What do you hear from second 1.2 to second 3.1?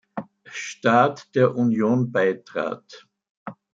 der Union beitrat.